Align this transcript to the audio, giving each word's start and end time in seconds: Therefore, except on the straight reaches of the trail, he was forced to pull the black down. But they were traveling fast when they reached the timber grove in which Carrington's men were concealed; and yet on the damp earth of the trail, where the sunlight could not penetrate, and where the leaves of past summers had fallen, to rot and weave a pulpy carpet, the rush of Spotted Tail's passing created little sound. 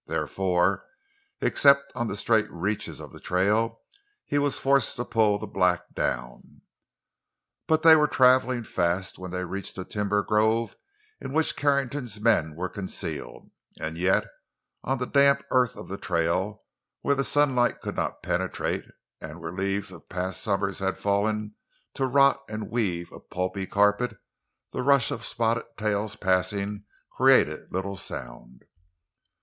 Therefore, 0.07 0.83
except 1.41 1.91
on 1.93 2.07
the 2.07 2.15
straight 2.15 2.49
reaches 2.49 2.99
of 2.99 3.11
the 3.13 3.19
trail, 3.19 3.83
he 4.25 4.39
was 4.39 4.57
forced 4.57 4.95
to 4.95 5.05
pull 5.05 5.37
the 5.37 5.45
black 5.45 5.93
down. 5.93 6.63
But 7.67 7.83
they 7.83 7.95
were 7.95 8.07
traveling 8.07 8.63
fast 8.63 9.19
when 9.19 9.29
they 9.29 9.43
reached 9.45 9.75
the 9.75 9.85
timber 9.85 10.23
grove 10.23 10.75
in 11.19 11.33
which 11.33 11.55
Carrington's 11.55 12.19
men 12.19 12.55
were 12.55 12.67
concealed; 12.67 13.51
and 13.79 13.95
yet 13.95 14.25
on 14.83 14.97
the 14.97 15.05
damp 15.05 15.43
earth 15.51 15.75
of 15.75 15.87
the 15.87 15.99
trail, 15.99 16.63
where 17.01 17.13
the 17.13 17.23
sunlight 17.23 17.79
could 17.79 17.95
not 17.95 18.23
penetrate, 18.23 18.85
and 19.21 19.39
where 19.39 19.51
the 19.51 19.57
leaves 19.59 19.91
of 19.91 20.09
past 20.09 20.41
summers 20.41 20.79
had 20.79 20.97
fallen, 20.97 21.51
to 21.93 22.07
rot 22.07 22.41
and 22.49 22.71
weave 22.71 23.11
a 23.11 23.19
pulpy 23.19 23.67
carpet, 23.67 24.17
the 24.73 24.81
rush 24.81 25.11
of 25.11 25.23
Spotted 25.23 25.65
Tail's 25.77 26.15
passing 26.15 26.85
created 27.11 27.71
little 27.71 27.95
sound. 27.95 28.63